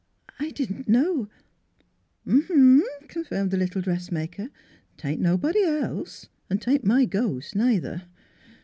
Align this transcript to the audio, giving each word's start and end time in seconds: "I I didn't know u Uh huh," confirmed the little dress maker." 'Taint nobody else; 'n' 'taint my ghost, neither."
"I 0.39 0.45
I 0.45 0.49
didn't 0.49 0.87
know 0.89 1.29
u 2.25 2.39
Uh 2.39 2.41
huh," 2.97 3.05
confirmed 3.07 3.51
the 3.51 3.57
little 3.57 3.83
dress 3.83 4.11
maker." 4.11 4.49
'Taint 4.97 5.21
nobody 5.21 5.61
else; 5.63 6.27
'n' 6.49 6.57
'taint 6.57 6.83
my 6.83 7.05
ghost, 7.05 7.55
neither." 7.55 8.01